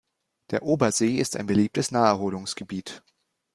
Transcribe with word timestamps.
Der 0.49 0.63
Obersee 0.63 1.17
ist 1.17 1.37
ein 1.37 1.45
beliebtes 1.45 1.91
Naherholungsgebiet. 1.91 3.03